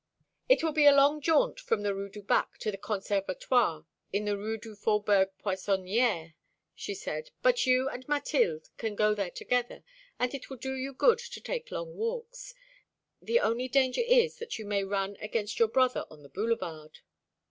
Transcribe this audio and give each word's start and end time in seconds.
"It 0.49 0.63
will 0.63 0.71
be 0.71 0.87
a 0.87 0.95
long 0.95 1.21
jaunt 1.21 1.59
from 1.59 1.83
the 1.83 1.93
Rue 1.93 2.09
du 2.09 2.23
Bac 2.23 2.57
to 2.61 2.71
the 2.71 2.77
Conservatoire 2.79 3.85
in 4.11 4.25
the 4.25 4.35
Rue 4.35 4.57
du 4.57 4.73
Faubourg 4.75 5.29
Poissonniére," 5.37 6.33
she 6.73 6.95
said, 6.95 7.29
"but 7.43 7.67
you 7.67 7.87
and 7.87 8.07
Mathilde 8.07 8.69
can 8.77 8.95
go 8.95 9.13
there 9.13 9.29
together, 9.29 9.83
and 10.17 10.33
it 10.33 10.49
will 10.49 10.57
do 10.57 10.73
you 10.73 10.91
good 10.95 11.19
to 11.19 11.39
take 11.39 11.69
long 11.69 11.93
walks. 11.95 12.55
The 13.21 13.41
only 13.41 13.67
danger 13.67 14.01
is 14.03 14.37
that 14.39 14.57
you 14.57 14.65
may 14.65 14.83
run 14.83 15.17
against 15.17 15.59
your 15.59 15.67
brother 15.67 16.05
on 16.09 16.23
the 16.23 16.29
Boulevard." 16.29 17.01